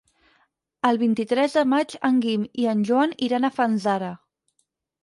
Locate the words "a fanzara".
3.53-4.15